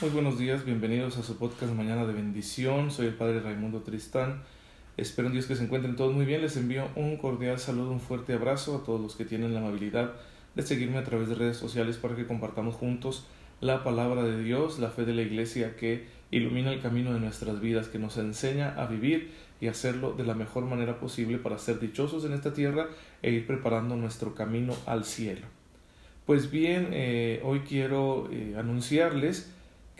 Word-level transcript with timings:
Muy 0.00 0.10
buenos 0.10 0.40
días, 0.40 0.64
bienvenidos 0.64 1.18
a 1.18 1.22
su 1.22 1.36
podcast 1.38 1.72
Mañana 1.72 2.04
de 2.04 2.12
Bendición. 2.12 2.90
Soy 2.90 3.06
el 3.06 3.14
Padre 3.14 3.38
Raimundo 3.38 3.82
Tristán. 3.82 4.42
Espero 4.96 5.28
en 5.28 5.34
Dios 5.34 5.46
que 5.46 5.54
se 5.54 5.62
encuentren 5.62 5.94
todos 5.94 6.12
muy 6.12 6.26
bien. 6.26 6.42
Les 6.42 6.56
envío 6.56 6.88
un 6.96 7.16
cordial 7.16 7.60
saludo, 7.60 7.92
un 7.92 8.00
fuerte 8.00 8.32
abrazo 8.32 8.76
a 8.76 8.84
todos 8.84 9.00
los 9.00 9.14
que 9.14 9.24
tienen 9.24 9.54
la 9.54 9.60
amabilidad 9.60 10.14
de 10.56 10.62
seguirme 10.62 10.98
a 10.98 11.04
través 11.04 11.28
de 11.28 11.36
redes 11.36 11.58
sociales 11.58 11.96
para 11.96 12.16
que 12.16 12.26
compartamos 12.26 12.74
juntos 12.74 13.24
la 13.60 13.84
palabra 13.84 14.24
de 14.24 14.42
Dios, 14.42 14.80
la 14.80 14.90
fe 14.90 15.04
de 15.04 15.14
la 15.14 15.22
Iglesia 15.22 15.76
que 15.76 16.06
ilumina 16.32 16.72
el 16.72 16.82
camino 16.82 17.14
de 17.14 17.20
nuestras 17.20 17.60
vidas, 17.60 17.86
que 17.86 18.00
nos 18.00 18.16
enseña 18.16 18.74
a 18.74 18.86
vivir 18.86 19.30
y 19.60 19.68
hacerlo 19.68 20.12
de 20.12 20.24
la 20.24 20.34
mejor 20.34 20.64
manera 20.64 20.98
posible 20.98 21.38
para 21.38 21.56
ser 21.56 21.78
dichosos 21.78 22.24
en 22.24 22.32
esta 22.32 22.52
tierra 22.52 22.88
e 23.22 23.30
ir 23.30 23.46
preparando 23.46 23.94
nuestro 23.94 24.34
camino 24.34 24.74
al 24.86 25.04
cielo. 25.04 25.46
Pues 26.26 26.50
bien, 26.50 26.88
eh, 26.90 27.40
hoy 27.44 27.60
quiero 27.60 28.28
eh, 28.32 28.56
anunciarles 28.58 29.54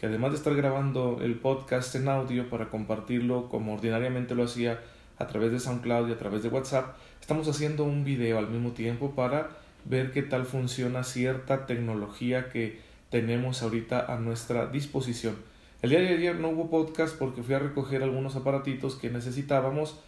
que 0.05 0.09
además 0.09 0.33
de 0.33 0.37
estar 0.37 0.55
grabando 0.55 1.21
el 1.23 1.37
podcast 1.37 1.95
en 1.95 2.11
audio 2.11 2.51
para 2.51 2.69
compartirlo 2.69 3.49
como 3.49 3.73
ordinariamente 3.73 4.35
lo 4.35 4.45
hacía 4.45 4.83
a 5.17 5.27
través 5.27 5.51
de 5.51 5.59
SoundCloud 5.59 6.11
y 6.11 6.13
a 6.13 6.19
través 6.19 6.43
de 6.43 6.51
WhatsApp, 6.51 6.99
estamos 7.23 7.49
haciendo 7.49 7.85
un 7.85 8.05
video 8.05 8.37
al 8.37 8.51
mismo 8.51 8.73
tiempo 8.73 9.13
para 9.15 9.49
ver 9.87 10.13
qué 10.13 10.21
tal 10.21 10.45
funciona 10.45 11.05
cierta 11.05 11.65
tecnología 11.65 12.51
que 12.51 12.81
tenemos 13.09 13.63
ahorita 13.63 14.13
a 14.13 14.19
nuestra 14.19 14.67
disposición. 14.67 15.37
El 15.81 15.89
día 15.89 16.01
de 16.01 16.09
ayer 16.09 16.39
no 16.39 16.51
hubo 16.51 16.69
podcast 16.69 17.19
porque 17.19 17.43
fui 17.43 17.55
a 17.55 17.61
recoger 17.61 18.03
algunos 18.03 18.37
aparatitos 18.37 18.97
que 18.97 19.09
necesitábamos 19.09 19.99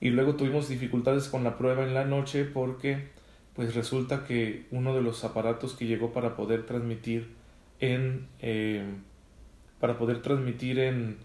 y 0.00 0.08
luego 0.08 0.34
tuvimos 0.36 0.70
dificultades 0.70 1.28
con 1.28 1.44
la 1.44 1.58
prueba 1.58 1.84
en 1.84 1.92
la 1.92 2.06
noche 2.06 2.46
porque 2.46 3.10
pues 3.52 3.74
resulta 3.74 4.24
que 4.24 4.64
uno 4.70 4.94
de 4.94 5.02
los 5.02 5.24
aparatos 5.24 5.74
que 5.74 5.84
llegó 5.84 6.10
para 6.10 6.36
poder 6.36 6.64
transmitir 6.64 7.34
en 7.80 8.28
eh, 8.40 8.86
para 9.82 9.98
poder 9.98 10.22
transmitir 10.22 10.78
en, 10.78 11.16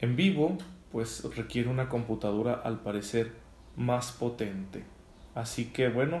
en 0.00 0.14
vivo 0.14 0.58
pues 0.92 1.24
requiere 1.34 1.70
una 1.70 1.88
computadora 1.88 2.52
al 2.52 2.80
parecer 2.80 3.32
más 3.74 4.12
potente. 4.12 4.84
Así 5.34 5.70
que 5.72 5.88
bueno 5.88 6.20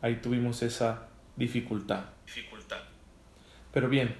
ahí 0.00 0.22
tuvimos 0.22 0.62
esa 0.62 1.08
dificultad. 1.36 2.06
Dificultad. 2.24 2.78
Pero 3.74 3.90
bien 3.90 4.14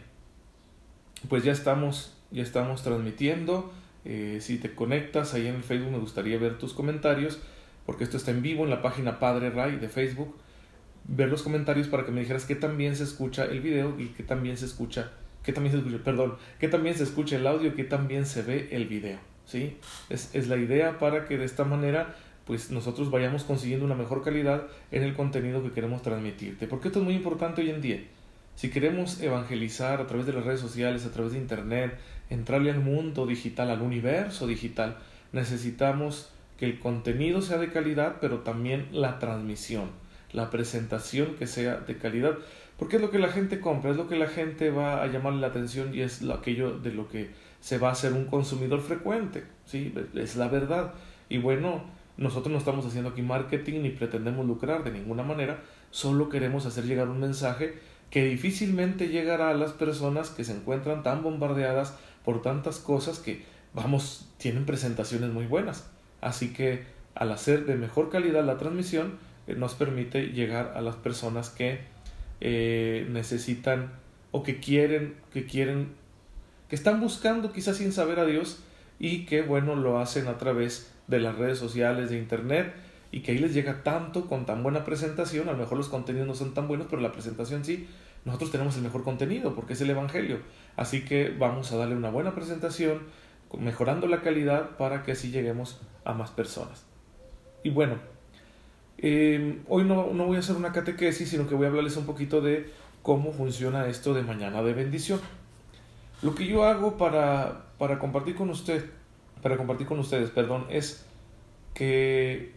pues 1.31 1.45
ya 1.45 1.53
estamos 1.53 2.15
ya 2.31 2.43
estamos 2.43 2.83
transmitiendo. 2.83 3.73
Eh, 4.05 4.41
si 4.43 4.59
te 4.59 4.75
conectas 4.75 5.33
ahí 5.33 5.47
en 5.47 5.55
el 5.55 5.63
Facebook 5.63 5.93
me 5.93 5.99
gustaría 5.99 6.37
ver 6.37 6.59
tus 6.59 6.75
comentarios 6.75 7.41
porque 7.87 8.05
esto 8.05 8.19
está 8.19 8.33
en 8.33 8.43
vivo 8.43 8.65
en 8.65 8.71
la 8.71 8.83
página 8.83 9.19
Padre 9.19 9.49
Ray 9.49 9.77
de 9.77 9.89
Facebook, 9.89 10.37
ver 11.05 11.31
los 11.31 11.43
comentarios 11.43 11.89
para 11.89 12.05
que 12.05 12.13
me 12.13 12.21
dijeras 12.21 12.45
que 12.45 12.55
también 12.55 12.97
se 12.97 13.05
escucha 13.05 13.47
el 13.47 13.63
video 13.63 13.99
y 13.99 14.09
que 14.09 14.25
también 14.25 14.59
se 14.59 14.67
escucha, 14.67 15.13
que 15.47 15.53
también 15.53 15.73
se 15.73 15.79
escucha, 15.79 16.05
perdón, 16.05 16.35
que 16.59 16.69
también 16.69 16.97
se 16.97 17.05
escucha 17.05 17.37
el 17.37 17.47
audio, 17.47 17.75
que 17.75 17.85
también 17.85 18.27
se 18.27 18.43
ve 18.43 18.69
el 18.73 18.87
video, 18.87 19.19
¿sí? 19.47 19.79
Es, 20.11 20.35
es 20.35 20.49
la 20.49 20.57
idea 20.57 20.99
para 20.99 21.25
que 21.25 21.39
de 21.39 21.45
esta 21.45 21.65
manera 21.65 22.17
pues 22.47 22.71
nosotros 22.71 23.11
vayamos 23.11 23.45
consiguiendo 23.45 23.87
una 23.87 23.95
mejor 23.95 24.23
calidad 24.23 24.67
en 24.91 25.03
el 25.03 25.15
contenido 25.15 25.63
que 25.63 25.73
queremos 25.73 26.03
transmitirte, 26.03 26.67
porque 26.67 26.89
esto 26.89 26.99
es 26.99 27.05
muy 27.05 27.15
importante 27.15 27.63
hoy 27.63 27.71
en 27.71 27.81
día. 27.81 28.03
Si 28.57 28.71
queremos 28.71 29.21
evangelizar 29.21 30.01
a 30.01 30.07
través 30.07 30.27
de 30.27 30.33
las 30.33 30.45
redes 30.45 30.61
sociales, 30.61 31.05
a 31.05 31.13
través 31.13 31.33
de 31.33 31.39
internet, 31.39 31.99
entrarle 32.31 32.71
al 32.71 32.81
mundo 32.81 33.27
digital, 33.27 33.71
al 33.71 33.83
universo 33.83 34.47
digital, 34.47 34.97
necesitamos 35.33 36.31
que 36.59 36.67
el 36.67 36.79
contenido 36.79 37.43
sea 37.43 37.59
de 37.59 37.71
calidad, 37.71 38.17
pero 38.21 38.41
también 38.41 38.89
la 38.93 39.19
transmisión, 39.19 39.91
la 40.37 40.51
presentación 40.51 41.35
que 41.35 41.47
sea 41.49 41.79
de 41.79 41.97
calidad, 41.97 42.37
porque 42.79 42.97
es 42.97 43.03
lo 43.03 43.11
que 43.11 43.19
la 43.19 43.29
gente 43.29 43.59
compra, 43.59 43.91
es 43.91 43.97
lo 43.97 44.07
que 44.07 44.17
la 44.17 44.29
gente 44.29 44.71
va 44.71 45.03
a 45.03 45.07
llamarle 45.09 45.41
la 45.41 45.49
atención 45.49 45.95
y 45.95 46.03
es 46.03 46.23
lo, 46.23 46.35
aquello 46.35 46.79
de 46.79 46.93
lo 46.93 47.09
que 47.09 47.31
se 47.61 47.79
va 47.79 47.89
a 47.89 47.93
hacer 47.93 48.13
un 48.13 48.27
consumidor 48.27 48.81
frecuente, 48.81 49.45
¿sí? 49.65 49.93
Es 50.15 50.37
la 50.37 50.47
verdad. 50.49 50.93
Y 51.29 51.39
bueno, 51.39 51.83
nosotros 52.17 52.53
no 52.53 52.59
estamos 52.59 52.87
haciendo 52.87 53.11
aquí 53.11 53.23
marketing 53.23 53.81
ni 53.81 53.91
pretendemos 53.91 54.47
lucrar 54.47 54.85
de 54.85 54.93
ninguna 54.93 55.25
manera, 55.25 55.63
solo 55.91 56.29
queremos 56.29 56.67
hacer 56.67 56.85
llegar 56.85 57.09
un 57.09 57.19
mensaje 57.19 57.79
que 58.11 58.25
difícilmente 58.25 59.09
llegará 59.09 59.51
a 59.51 59.55
las 59.55 59.73
personas 59.73 60.31
que 60.31 60.45
se 60.45 60.53
encuentran 60.53 61.03
tan 61.03 61.25
bombardeadas 61.25 61.97
por 62.25 62.43
tantas 62.43 62.79
cosas 62.79 63.19
que, 63.19 63.45
vamos, 63.75 64.29
tienen 64.39 64.65
presentaciones 64.65 65.31
muy 65.31 65.47
buenas 65.47 65.91
Así 66.21 66.53
que 66.53 66.85
al 67.15 67.33
hacer 67.33 67.67
de 67.67 67.77
mejor 67.77 68.11
calidad 68.11 68.45
la 68.45 68.59
transmisión 68.59 69.19
nos 69.55 69.75
permite 69.75 70.29
llegar 70.29 70.73
a 70.75 70.81
las 70.81 70.97
personas 70.97 71.51
que 71.51 71.81
eh, 72.41 73.07
necesitan 73.11 73.93
o 74.33 74.43
que 74.43 74.61
quieren, 74.61 75.15
que 75.33 75.47
quieren, 75.47 75.89
que 76.69 76.77
están 76.77 77.01
buscando 77.01 77.53
quizás 77.53 77.77
sin 77.77 77.93
saber 77.93 78.19
a 78.19 78.25
Dios 78.25 78.63
y 78.99 79.25
que 79.27 79.43
bueno 79.43 79.77
lo 79.77 79.99
hacen 79.99 80.27
a 80.27 80.39
través 80.39 80.93
de 81.07 81.21
las 81.21 81.37
redes 81.37 81.59
sociales, 81.59 82.11
de 82.11 82.19
internet 82.19 82.75
y 83.13 83.21
que 83.21 83.33
ahí 83.33 83.39
les 83.39 83.55
llega 83.55 83.83
tanto 83.83 84.27
con 84.27 84.47
tan 84.47 84.63
buena 84.63 84.85
presentación, 84.85 85.49
a 85.49 85.53
lo 85.53 85.59
mejor 85.59 85.79
los 85.79 85.89
contenidos 85.89 86.27
no 86.27 86.35
son 86.35 86.55
tan 86.55 86.67
buenos, 86.69 86.89
pero 86.91 87.01
la 87.01 87.13
presentación 87.13 87.65
sí, 87.65 87.89
nosotros 88.25 88.51
tenemos 88.51 88.77
el 88.77 88.83
mejor 88.83 89.05
contenido 89.05 89.55
porque 89.55 89.75
es 89.75 89.81
el 89.81 89.91
Evangelio. 89.91 90.41
Así 90.77 91.05
que 91.05 91.31
vamos 91.31 91.71
a 91.73 91.77
darle 91.77 91.95
una 91.95 92.11
buena 92.11 92.35
presentación, 92.35 93.03
mejorando 93.57 94.09
la 94.09 94.21
calidad 94.21 94.77
para 94.77 95.05
que 95.05 95.13
así 95.13 95.31
lleguemos 95.31 95.81
a 96.05 96.13
más 96.13 96.31
personas. 96.31 96.85
Y 97.63 97.71
bueno, 97.71 97.99
em, 98.99 99.63
hoy 99.69 99.85
no, 99.85 100.13
no, 100.13 100.27
voy 100.27 100.37
a 100.37 100.41
hacer 100.41 100.57
una 100.57 100.73
catequesis, 100.73 101.29
sino 101.29 101.49
que 101.49 101.55
voy 101.55 101.67
a 101.67 101.69
hablarles 101.69 101.97
un 101.97 102.07
poquito 102.07 102.41
de 102.41 102.71
cómo 103.03 103.33
funciona 103.33 103.87
esto 103.87 104.15
de 104.15 104.23
mañana 104.23 104.63
de 104.63 104.73
bendición. 104.73 105.21
Lo 106.23 106.35
que 106.35 106.47
yo 106.47 106.65
hago 106.65 106.97
para, 106.97 107.67
para 107.79 107.99
compartir 107.99 108.35
con 108.35 108.51
usted, 108.51 108.85
para 109.43 109.57
compartir 109.57 109.87
con 109.87 109.99
ustedes, 109.99 110.31
perdón, 110.31 110.67
es 110.71 111.05
que 111.75 112.55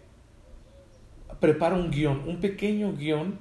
preparo 1.40 1.76
un 1.76 1.92
guion, 1.92 2.24
un 2.26 2.40
pequeño 2.40 2.94
guion 2.94 3.38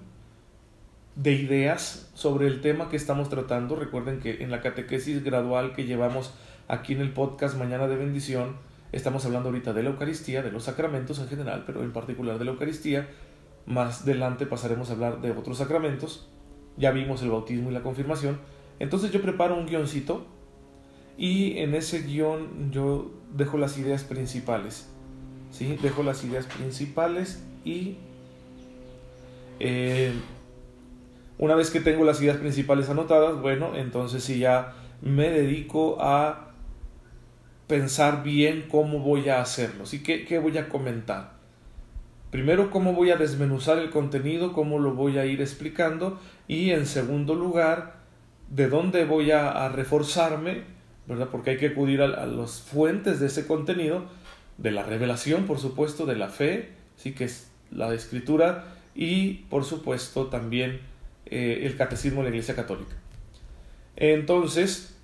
de 1.15 1.33
ideas 1.33 2.11
sobre 2.15 2.47
el 2.47 2.61
tema 2.61 2.89
que 2.89 2.97
estamos 2.97 3.29
tratando. 3.29 3.77
Recuerden 3.77 4.21
que 4.21 4.43
en 4.43 4.51
la 4.51 4.61
catequesis 4.61 5.25
gradual 5.25 5.75
que 5.75 5.85
llevamos 5.85 6.33
aquí 6.69 6.93
en 6.93 7.01
el 7.01 7.13
podcast 7.13 7.57
Mañana 7.57 7.89
de 7.89 7.97
Bendición, 7.97 8.57
estamos 8.93 9.25
hablando 9.25 9.49
ahorita 9.49 9.73
de 9.73 9.83
la 9.83 9.91
Eucaristía, 9.91 10.43
de 10.43 10.51
los 10.51 10.65
sacramentos 10.65 11.19
en 11.19 11.29
general, 11.29 11.65
pero 11.67 11.83
en 11.83 11.93
particular 11.93 12.39
de 12.39 12.45
la 12.45 12.53
Eucaristía. 12.53 13.09
Más 13.67 14.03
adelante 14.03 14.47
pasaremos 14.47 14.91
a 14.91 14.95
hablar 14.95 15.21
de 15.21 15.31
otros 15.33 15.59
sacramentos. 15.59 16.29
Ya 16.77 16.91
vimos 16.91 17.23
el 17.23 17.31
bautismo 17.31 17.71
y 17.71 17.75
la 17.75 17.83
confirmación. 17.83 18.39
Entonces 18.79 19.11
yo 19.11 19.21
preparo 19.21 19.57
un 19.57 19.67
guioncito 19.67 20.27
y 21.19 21.59
en 21.59 21.75
ese 21.75 22.03
guion 22.03 22.71
yo 22.71 23.11
dejo 23.35 23.59
las 23.59 23.77
ideas 23.77 24.05
principales. 24.05 24.89
¿sí? 25.51 25.77
Dejo 25.83 26.03
las 26.03 26.25
ideas 26.25 26.47
principales 26.47 27.43
y 27.65 27.97
eh, 29.61 30.13
una 31.39 31.55
vez 31.55 31.71
que 31.71 31.81
tengo 31.81 32.05
las 32.05 32.21
ideas 32.23 32.37
principales 32.37 32.89
anotadas, 32.89 33.41
bueno, 33.41 33.75
entonces 33.77 34.25
sí 34.25 34.39
ya 34.39 34.75
me 35.03 35.31
dedico 35.31 35.99
a 36.01 36.48
pensar 37.69 38.23
bien 38.25 38.67
cómo 38.69 38.99
voy 38.99 39.29
a 39.29 39.41
hacerlo. 39.41 39.87
¿sí? 39.87 40.03
¿Qué, 40.03 40.25
¿Qué 40.25 40.39
voy 40.39 40.59
a 40.59 40.69
comentar? 40.69 41.39
Primero, 42.31 42.71
cómo 42.71 42.93
voy 42.93 43.11
a 43.11 43.17
desmenuzar 43.17 43.79
el 43.79 43.91
contenido, 43.91 44.53
cómo 44.53 44.79
lo 44.79 44.95
voy 44.95 45.19
a 45.19 45.25
ir 45.25 45.41
explicando 45.41 46.21
y 46.47 46.71
en 46.71 46.85
segundo 46.85 47.35
lugar, 47.35 47.99
de 48.51 48.69
dónde 48.69 49.05
voy 49.05 49.31
a, 49.31 49.69
reforzarme, 49.71 50.65
¿verdad? 51.07 51.29
Porque 51.31 51.51
hay 51.51 51.57
que 51.57 51.69
acudir 51.69 52.03
a, 52.03 52.27
las 52.27 52.61
fuentes 52.61 53.21
de 53.21 53.27
ese 53.27 53.47
contenido, 53.47 54.07
de 54.59 54.73
la 54.73 54.83
revelación, 54.83 55.45
por 55.45 55.59
supuesto, 55.59 56.05
de 56.05 56.17
la 56.17 56.29
fe, 56.29 56.71
sí 56.97 57.13
que 57.13 57.25
es 57.25 57.51
la 57.71 57.95
escritura 57.95 58.75
y, 58.95 59.45
por 59.51 59.65
supuesto, 59.65 60.27
también 60.27 60.81
eh, 61.27 61.61
el 61.63 61.77
catecismo 61.77 62.21
de 62.21 62.25
la 62.25 62.37
Iglesia 62.37 62.57
Católica. 62.57 62.95
Entonces, 63.97 64.98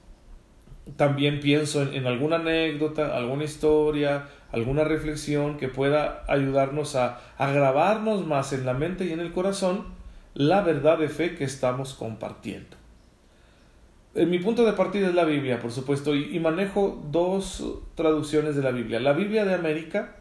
también 0.97 1.41
pienso 1.41 1.83
en, 1.83 2.07
alguna 2.07 2.37
anécdota, 2.37 3.17
alguna 3.17 3.45
historia, 3.45 4.29
alguna 4.53 4.85
reflexión 4.85 5.57
que 5.57 5.69
pueda 5.69 6.25
ayudarnos 6.29 6.95
a, 6.97 7.21
a 7.39 7.51
grabarnos 7.51 8.27
más 8.27 8.53
en 8.53 8.67
la 8.67 8.75
mente 8.75 9.07
y 9.07 9.13
en 9.13 9.21
el 9.21 9.33
corazón 9.33 9.87
la 10.35 10.63
verdad 10.63 10.99
de 10.99 11.09
fe 11.09 11.35
que 11.35 11.45
estamos 11.45 11.95
compartiendo. 11.95 12.77
En 14.15 14.31
mi 14.31 14.39
punto 14.39 14.65
de 14.65 14.73
partida 14.75 15.09
es 15.09 15.15
la 15.15 15.25
Biblia, 15.25 15.59
por 15.59 15.73
supuesto, 15.73 16.15
y, 16.15 16.39
manejo 16.39 17.03
dos 17.11 17.65
traducciones 17.97 18.55
de 18.55 18.63
la 18.63 18.71
Biblia. 18.71 19.01
La 19.01 19.13
Biblia 19.13 19.45
de 19.45 19.55
América, 19.55 20.17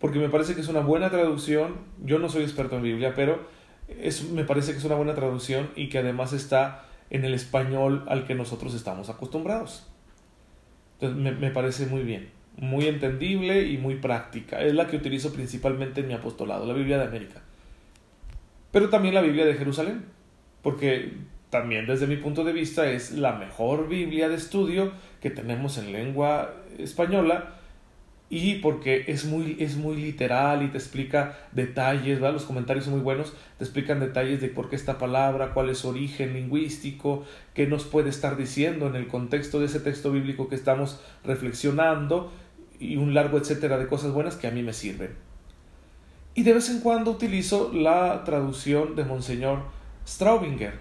porque 0.00 0.18
me 0.18 0.28
parece 0.28 0.54
que 0.54 0.60
es 0.60 0.68
una 0.68 0.80
buena 0.80 1.08
traducción. 1.08 1.76
Yo 2.04 2.18
no 2.18 2.28
soy 2.28 2.42
experto 2.42 2.76
en 2.76 2.82
Biblia, 2.82 3.14
pero 3.16 3.46
es, 3.88 4.28
me 4.30 4.44
parece 4.44 4.72
que 4.72 4.78
es 4.78 4.84
una 4.84 4.96
buena 4.96 5.14
traducción 5.14 5.70
y 5.76 5.88
que 5.88 5.98
además 5.98 6.34
está 6.34 6.84
en 7.10 7.24
el 7.24 7.34
español 7.34 8.04
al 8.08 8.26
que 8.26 8.34
nosotros 8.34 8.74
estamos 8.74 9.08
acostumbrados. 9.08 9.86
Entonces 11.00 11.38
me, 11.38 11.50
parece 11.50 11.86
muy 11.86 12.02
bien, 12.02 12.30
muy 12.56 12.86
entendible 12.86 13.64
y 13.66 13.78
muy 13.78 13.96
práctica. 13.96 14.62
Es 14.62 14.74
la 14.74 14.86
que 14.86 14.96
utilizo 14.96 15.32
principalmente 15.32 16.00
en 16.00 16.08
mi 16.08 16.14
apostolado, 16.14 16.66
la 16.66 16.72
Biblia 16.72 16.98
de 16.98 17.04
América. 17.04 17.42
Pero 18.72 18.88
también 18.88 19.14
la 19.14 19.22
Biblia 19.22 19.44
de 19.44 19.54
Jerusalén, 19.54 20.06
porque 20.62 21.12
también 21.50 21.86
desde 21.86 22.06
mi 22.06 22.16
punto 22.16 22.44
de 22.44 22.52
vista 22.52 22.90
es 22.90 23.12
la 23.12 23.32
mejor 23.32 23.88
Biblia 23.88 24.28
de 24.28 24.36
estudio 24.36 24.92
que 25.20 25.30
tenemos 25.30 25.78
en 25.78 25.92
lengua 25.92 26.54
española 26.78 27.55
y 28.28 28.56
porque 28.56 29.04
es 29.06 29.24
muy, 29.24 29.56
es 29.60 29.76
muy 29.76 29.96
literal 29.96 30.62
y 30.64 30.68
te 30.68 30.78
explica 30.78 31.38
detalles, 31.52 32.18
¿verdad? 32.18 32.32
los 32.32 32.44
comentarios 32.44 32.84
son 32.84 32.94
muy 32.94 33.02
buenos, 33.02 33.34
te 33.58 33.64
explican 33.64 34.00
detalles 34.00 34.40
de 34.40 34.48
por 34.48 34.68
qué 34.68 34.74
esta 34.74 34.98
palabra, 34.98 35.54
cuál 35.54 35.70
es 35.70 35.78
su 35.78 35.88
origen 35.88 36.34
lingüístico, 36.34 37.24
qué 37.54 37.66
nos 37.66 37.84
puede 37.84 38.10
estar 38.10 38.36
diciendo 38.36 38.88
en 38.88 38.96
el 38.96 39.06
contexto 39.06 39.60
de 39.60 39.66
ese 39.66 39.78
texto 39.78 40.10
bíblico 40.10 40.48
que 40.48 40.56
estamos 40.56 41.00
reflexionando 41.24 42.32
y 42.80 42.96
un 42.96 43.14
largo 43.14 43.38
etcétera 43.38 43.78
de 43.78 43.86
cosas 43.86 44.10
buenas 44.12 44.34
que 44.34 44.48
a 44.48 44.50
mí 44.50 44.62
me 44.62 44.72
sirven. 44.72 45.14
Y 46.34 46.42
de 46.42 46.52
vez 46.52 46.68
en 46.68 46.80
cuando 46.80 47.12
utilizo 47.12 47.72
la 47.72 48.24
traducción 48.24 48.96
de 48.96 49.04
Monseñor 49.04 49.62
Straubinger. 50.06 50.74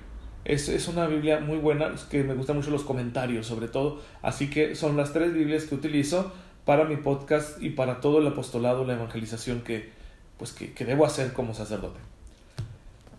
Es, 0.44 0.68
es 0.70 0.88
una 0.88 1.08
Biblia 1.08 1.40
muy 1.40 1.58
buena, 1.58 1.96
que 2.10 2.24
me 2.24 2.36
gustan 2.36 2.58
mucho 2.58 2.70
los 2.70 2.84
comentarios 2.84 3.48
sobre 3.48 3.68
todo, 3.68 4.02
así 4.22 4.50
que 4.50 4.76
son 4.76 4.96
las 4.96 5.12
tres 5.12 5.34
Biblias 5.34 5.64
que 5.64 5.74
utilizo 5.74 6.32
para 6.66 6.86
mi 6.86 6.98
podcast 6.98 7.62
y 7.62 7.70
para 7.70 8.02
todo 8.02 8.20
el 8.20 8.28
apostolado, 8.28 8.84
la 8.84 8.94
evangelización 8.94 9.62
que, 9.62 9.90
pues, 10.38 10.52
que, 10.52 10.86
debo 10.86 11.06
hacer 11.06 11.32
como 11.34 11.54
sacerdote. 11.54 12.00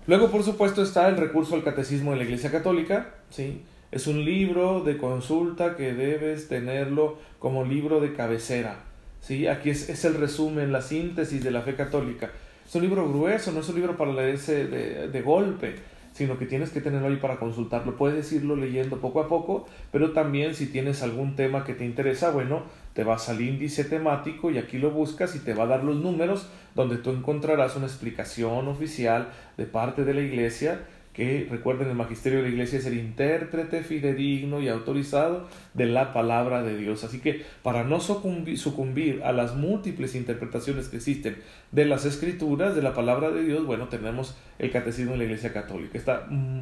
Luego, 0.07 0.31
por 0.31 0.43
supuesto, 0.43 0.83
está 0.83 1.09
el 1.09 1.17
recurso 1.17 1.55
al 1.55 1.65
catecismo 1.65 2.13
de 2.13 2.19
la 2.19 2.25
Iglesia 2.25 2.51
Católica, 2.51 3.15
¿sí? 3.31 3.63
Es 3.93 4.07
un 4.07 4.25
libro 4.25 4.81
de 4.81 4.99
consulta 4.99 5.77
que 5.77 5.95
debes 5.95 6.49
tenerlo 6.49 7.19
como 7.39 7.65
libro 7.65 8.01
de 8.01 8.13
cabecera. 8.13 8.81
¿sí? 9.21 9.47
Aquí 9.47 9.71
es, 9.71 9.89
es 9.89 10.05
el 10.05 10.15
resumen, 10.15 10.73
la 10.73 10.83
síntesis 10.83 11.43
de 11.43 11.53
la 11.53 11.63
fe 11.63 11.77
católica. 11.77 12.31
Es 12.67 12.75
un 12.75 12.83
libro 12.83 13.09
grueso, 13.09 13.53
no 13.53 13.61
es 13.61 13.69
un 13.69 13.77
libro 13.77 13.97
para 13.97 14.13
leerse 14.13 14.67
de, 14.67 15.09
de 15.09 15.23
golpe 15.23 15.77
sino 16.17 16.39
que 16.39 16.47
tienes 16.47 16.71
que 16.71 16.81
tenerlo 16.81 17.09
ahí 17.09 17.17
para 17.17 17.37
consultarlo. 17.37 17.97
Puedes 17.97 18.33
irlo 18.33 18.57
leyendo 18.57 19.01
poco 19.03 19.21
a 19.21 19.29
poco, 19.29 19.67
pero 19.93 20.13
también 20.13 20.55
si 20.55 20.67
tienes 20.67 21.03
algún 21.03 21.37
tema 21.37 21.63
que 21.63 21.75
te 21.75 21.85
interesa, 21.85 22.31
bueno, 22.31 22.63
te 22.95 23.05
vas 23.05 23.29
al 23.29 23.43
índice 23.43 23.85
temático 23.85 24.51
y 24.51 24.57
aquí 24.57 24.79
lo 24.79 24.91
buscas 24.91 25.37
y 25.37 25.41
te 25.41 25.53
va 25.53 25.65
a 25.65 25.67
dar 25.67 25.85
los 25.85 25.97
números 25.97 26.49
donde 26.75 26.97
tú 26.97 27.11
encontrarás 27.11 27.77
una 27.77 27.85
explicación 27.85 28.67
oficial 28.67 29.29
de 29.59 29.67
parte 29.67 30.07
de 30.07 30.15
la 30.15 30.23
iglesia 30.23 30.81
que 31.17 31.49
recuerden 31.51 31.89
el 31.89 31.95
magisterio 31.95 32.41
de 32.41 32.45
la 32.45 32.51
iglesia 32.51 32.79
es 32.79 32.85
el 32.85 32.99
intérprete 32.99 33.83
fidedigno 33.83 34.61
y 34.61 34.69
autorizado 34.69 35.49
de 35.73 35.87
la 35.87 36.13
palabra 36.13 36.63
de 36.63 36.77
Dios. 36.77 37.05
Así 37.05 37.21
que 37.21 37.43
para 37.63 37.85
no 37.85 38.01
sucumbir, 38.01 39.23
a 39.25 39.33
las 39.33 39.57
múltiples 39.57 40.15
interpretaciones 40.15 40.89
que 40.89 40.99
existen 40.99 41.39
de 41.73 41.87
las 41.87 42.05
escrituras, 42.05 42.77
de 42.77 42.83
la 42.83 42.93
palabra 42.93 43.31
de 43.31 43.45
Dios, 43.45 43.65
bueno, 43.65 43.89
tenemos 43.89 44.37
el 44.59 44.71
catecismo 44.71 45.13
de 45.13 45.19
la 45.19 45.25
iglesia 45.25 45.55
católica. 45.55 45.97
Está, 45.97 46.27
mm, 46.29 46.61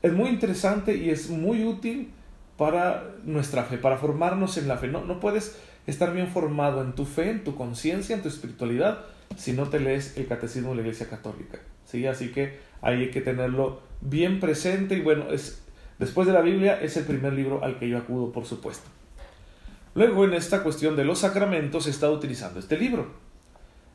es 0.00 0.12
muy 0.14 0.30
interesante 0.30 0.96
y 0.96 1.10
es 1.10 1.28
muy 1.28 1.66
útil 1.66 2.08
para 2.56 3.04
nuestra 3.24 3.64
fe, 3.64 3.76
para 3.76 3.98
formarnos 3.98 4.56
en 4.56 4.66
la 4.66 4.78
fe. 4.78 4.88
No, 4.88 5.04
no 5.04 5.20
puedes 5.20 5.60
estar 5.86 6.14
bien 6.14 6.28
formado 6.28 6.80
en 6.80 6.94
tu 6.94 7.04
fe, 7.04 7.28
en 7.28 7.44
tu 7.44 7.54
conciencia, 7.54 8.16
en 8.16 8.22
tu 8.22 8.28
espiritualidad, 8.28 9.00
si 9.36 9.52
no 9.52 9.68
te 9.68 9.78
lees 9.78 10.16
el 10.16 10.26
catecismo 10.26 10.70
de 10.70 10.76
la 10.76 10.80
iglesia 10.80 11.06
católica. 11.10 11.58
¿sí? 11.84 12.06
Así 12.06 12.32
que 12.32 12.60
ahí 12.80 13.02
hay 13.02 13.10
que 13.10 13.20
tenerlo 13.20 13.89
bien 14.00 14.40
presente 14.40 14.96
y 14.96 15.00
bueno, 15.00 15.30
es, 15.30 15.62
después 15.98 16.26
de 16.26 16.32
la 16.32 16.40
Biblia 16.40 16.80
es 16.80 16.96
el 16.96 17.04
primer 17.04 17.32
libro 17.32 17.62
al 17.64 17.78
que 17.78 17.88
yo 17.88 17.98
acudo, 17.98 18.32
por 18.32 18.46
supuesto. 18.46 18.88
Luego 19.94 20.24
en 20.24 20.34
esta 20.34 20.62
cuestión 20.62 20.96
de 20.96 21.04
los 21.04 21.20
sacramentos 21.20 21.86
he 21.86 21.90
estado 21.90 22.14
utilizando 22.14 22.60
este 22.60 22.78
libro. 22.78 23.08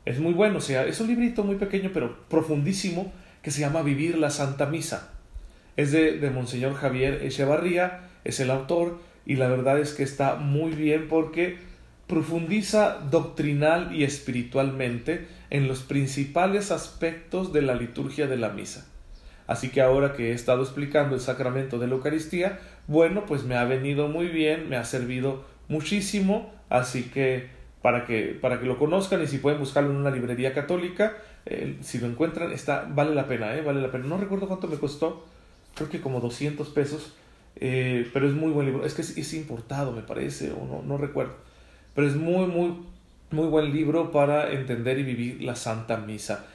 Es 0.04 0.20
muy 0.20 0.34
bueno, 0.34 0.58
o 0.58 0.60
sea, 0.60 0.86
es 0.86 1.00
un 1.00 1.08
librito 1.08 1.42
muy 1.42 1.56
pequeño 1.56 1.90
pero 1.92 2.16
profundísimo 2.28 3.12
que 3.42 3.50
se 3.50 3.60
llama 3.60 3.82
Vivir 3.82 4.18
la 4.18 4.30
Santa 4.30 4.66
Misa. 4.66 5.12
Es 5.76 5.92
de, 5.92 6.18
de 6.18 6.30
Monseñor 6.30 6.74
Javier 6.74 7.22
Echevarría, 7.22 8.08
es 8.24 8.40
el 8.40 8.50
autor 8.50 9.00
y 9.24 9.36
la 9.36 9.48
verdad 9.48 9.78
es 9.78 9.92
que 9.92 10.02
está 10.02 10.36
muy 10.36 10.72
bien 10.72 11.08
porque 11.08 11.58
profundiza 12.06 12.98
doctrinal 13.10 13.94
y 13.94 14.04
espiritualmente 14.04 15.26
en 15.50 15.66
los 15.66 15.80
principales 15.80 16.70
aspectos 16.70 17.52
de 17.52 17.62
la 17.62 17.74
liturgia 17.74 18.26
de 18.26 18.36
la 18.36 18.50
misa. 18.50 18.86
Así 19.46 19.68
que 19.68 19.80
ahora 19.80 20.12
que 20.12 20.30
he 20.30 20.32
estado 20.32 20.62
explicando 20.62 21.14
el 21.14 21.20
sacramento 21.20 21.78
de 21.78 21.86
la 21.86 21.94
Eucaristía, 21.94 22.58
bueno, 22.88 23.26
pues 23.26 23.44
me 23.44 23.56
ha 23.56 23.64
venido 23.64 24.08
muy 24.08 24.26
bien, 24.26 24.68
me 24.68 24.76
ha 24.76 24.84
servido 24.84 25.44
muchísimo, 25.68 26.52
así 26.68 27.04
que 27.04 27.48
para 27.82 28.04
que, 28.04 28.36
para 28.40 28.58
que 28.58 28.66
lo 28.66 28.78
conozcan 28.78 29.22
y 29.22 29.26
si 29.26 29.38
pueden 29.38 29.60
buscarlo 29.60 29.90
en 29.90 29.96
una 29.96 30.10
librería 30.10 30.52
católica, 30.52 31.16
eh, 31.46 31.76
si 31.80 31.98
lo 31.98 32.08
encuentran, 32.08 32.50
está, 32.50 32.88
vale 32.90 33.14
la 33.14 33.28
pena, 33.28 33.54
¿eh? 33.54 33.62
vale 33.62 33.80
la 33.80 33.92
pena. 33.92 34.06
No 34.06 34.18
recuerdo 34.18 34.48
cuánto 34.48 34.66
me 34.66 34.78
costó, 34.78 35.24
creo 35.76 35.88
que 35.88 36.00
como 36.00 36.20
200 36.20 36.68
pesos, 36.70 37.14
eh, 37.54 38.10
pero 38.12 38.28
es 38.28 38.34
muy 38.34 38.50
buen 38.50 38.66
libro. 38.66 38.84
Es 38.84 38.94
que 38.94 39.02
es, 39.02 39.34
importado, 39.34 39.92
me 39.92 40.02
parece, 40.02 40.50
o 40.50 40.66
no, 40.66 40.82
no 40.82 40.98
recuerdo. 40.98 41.34
Pero 41.94 42.08
es 42.08 42.16
muy, 42.16 42.46
muy, 42.46 42.74
muy 43.30 43.46
buen 43.46 43.72
libro 43.72 44.10
para 44.10 44.50
entender 44.50 44.98
y 44.98 45.04
vivir 45.04 45.42
la 45.42 45.54
Santa 45.54 45.98
Misa 45.98 46.46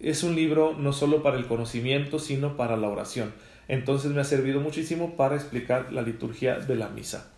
es 0.00 0.22
un 0.22 0.34
libro 0.34 0.74
no 0.78 0.92
solo 0.92 1.22
para 1.22 1.36
el 1.36 1.46
conocimiento, 1.46 2.18
sino 2.18 2.56
para 2.56 2.76
la 2.76 2.88
oración. 2.88 3.32
Entonces 3.68 4.10
me 4.12 4.20
ha 4.20 4.24
servido 4.24 4.60
muchísimo 4.60 5.16
para 5.16 5.36
explicar 5.36 5.92
la 5.92 6.02
liturgia 6.02 6.58
de 6.58 6.74
la 6.74 6.88
misa. 6.88 7.30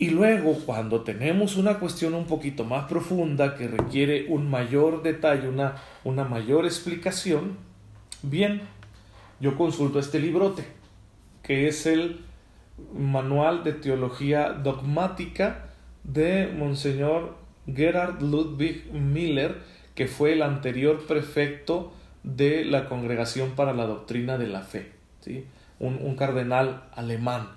Y 0.00 0.10
luego, 0.10 0.54
cuando 0.64 1.02
tenemos 1.02 1.56
una 1.56 1.78
cuestión 1.80 2.14
un 2.14 2.26
poquito 2.26 2.64
más 2.64 2.88
profunda 2.88 3.56
que 3.56 3.66
requiere 3.66 4.26
un 4.28 4.48
mayor 4.48 5.02
detalle, 5.02 5.48
una, 5.48 5.74
una 6.04 6.24
mayor 6.24 6.64
explicación, 6.66 7.56
bien, 8.22 8.62
yo 9.40 9.56
consulto 9.56 9.98
este 9.98 10.20
librote, 10.20 10.64
que 11.42 11.66
es 11.66 11.86
el 11.86 12.20
Manual 12.96 13.64
de 13.64 13.72
Teología 13.72 14.50
Dogmática 14.52 15.70
de 16.04 16.46
Monseñor 16.46 17.36
Gerhard 17.66 18.22
Ludwig 18.22 18.92
Miller, 18.92 19.56
que 19.98 20.06
fue 20.06 20.34
el 20.34 20.42
anterior 20.42 21.08
prefecto 21.08 21.92
de 22.22 22.64
la 22.64 22.88
Congregación 22.88 23.56
para 23.56 23.74
la 23.74 23.84
Doctrina 23.84 24.38
de 24.38 24.46
la 24.46 24.60
Fe, 24.60 24.92
¿sí? 25.18 25.44
un, 25.80 26.14
cardenal 26.14 26.84
alemán, 26.92 27.48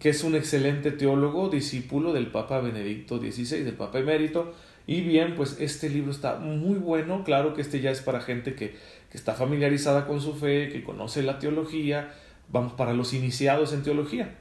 que 0.00 0.08
es 0.08 0.24
un 0.24 0.34
excelente 0.34 0.92
teólogo, 0.92 1.50
discípulo 1.50 2.14
del 2.14 2.28
Papa 2.28 2.60
Benedicto 2.60 3.18
XVI, 3.18 3.64
del 3.64 3.74
Papa 3.74 3.98
Emérito, 3.98 4.54
y 4.86 5.02
bien, 5.02 5.34
pues 5.36 5.58
este 5.60 5.90
libro 5.90 6.10
está 6.10 6.36
muy 6.36 6.78
bueno, 6.78 7.22
claro 7.22 7.52
que 7.52 7.60
este 7.60 7.82
ya 7.82 7.90
es 7.90 8.00
para 8.00 8.22
gente 8.22 8.54
que, 8.54 8.74
que 9.10 9.18
está 9.18 9.34
familiarizada 9.34 10.06
con 10.06 10.22
su 10.22 10.32
fe, 10.32 10.70
que 10.70 10.82
conoce 10.82 11.22
la 11.22 11.38
teología, 11.38 12.14
vamos, 12.48 12.72
para 12.72 12.94
los 12.94 13.12
iniciados 13.12 13.74
en 13.74 13.82
teología. 13.82 14.38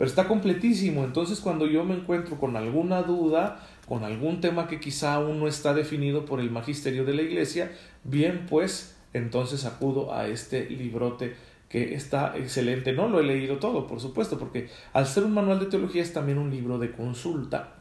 Pero 0.00 0.08
está 0.08 0.26
completísimo, 0.26 1.04
entonces 1.04 1.40
cuando 1.40 1.66
yo 1.66 1.84
me 1.84 1.94
encuentro 1.94 2.38
con 2.38 2.56
alguna 2.56 3.02
duda, 3.02 3.60
con 3.86 4.02
algún 4.02 4.40
tema 4.40 4.66
que 4.66 4.80
quizá 4.80 5.12
aún 5.12 5.38
no 5.38 5.46
está 5.46 5.74
definido 5.74 6.24
por 6.24 6.40
el 6.40 6.50
magisterio 6.50 7.04
de 7.04 7.12
la 7.12 7.20
iglesia, 7.20 7.70
bien 8.02 8.46
pues 8.48 8.96
entonces 9.12 9.66
acudo 9.66 10.14
a 10.14 10.26
este 10.26 10.70
librote 10.70 11.34
que 11.68 11.92
está 11.92 12.34
excelente. 12.38 12.94
No 12.94 13.10
lo 13.10 13.20
he 13.20 13.24
leído 13.24 13.58
todo, 13.58 13.86
por 13.86 14.00
supuesto, 14.00 14.38
porque 14.38 14.70
al 14.94 15.06
ser 15.06 15.24
un 15.24 15.34
manual 15.34 15.60
de 15.60 15.66
teología 15.66 16.00
es 16.00 16.14
también 16.14 16.38
un 16.38 16.50
libro 16.50 16.78
de 16.78 16.92
consulta. 16.92 17.74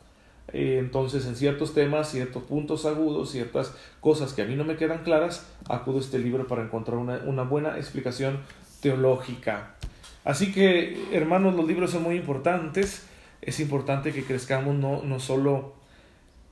Eh, 0.51 0.75
entonces, 0.77 1.25
en 1.25 1.37
ciertos 1.37 1.73
temas, 1.73 2.11
ciertos 2.11 2.43
puntos 2.43 2.85
agudos, 2.85 3.31
ciertas 3.31 3.73
cosas 4.01 4.33
que 4.33 4.41
a 4.41 4.45
mí 4.45 4.57
no 4.57 4.65
me 4.65 4.75
quedan 4.75 5.05
claras, 5.05 5.49
acudo 5.69 5.99
a 5.99 6.01
este 6.01 6.19
libro 6.19 6.47
para 6.47 6.63
encontrar 6.63 6.97
una, 6.97 7.21
una 7.25 7.43
buena 7.43 7.77
explicación 7.77 8.39
teológica. 8.81 9.78
Así 10.23 10.51
que, 10.51 10.97
hermanos, 11.11 11.55
los 11.55 11.67
libros 11.67 11.91
son 11.91 12.03
muy 12.03 12.15
importantes. 12.15 13.07
Es 13.41 13.59
importante 13.59 14.11
que 14.11 14.23
crezcamos 14.23 14.75
no, 14.75 15.03
no 15.03 15.19
solo 15.19 15.79